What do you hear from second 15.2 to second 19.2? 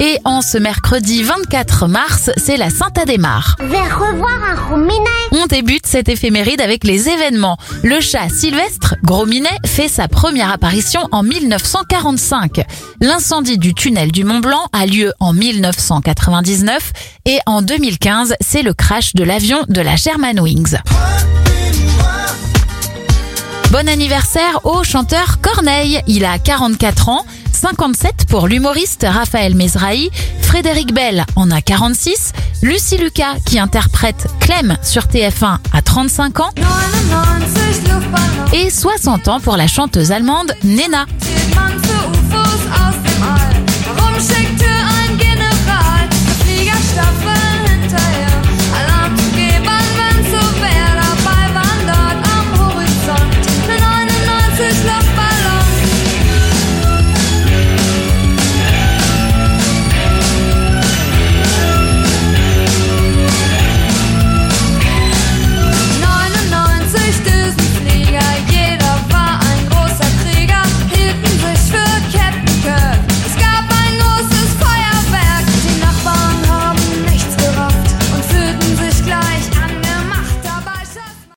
1999 et en 2015, c'est le crash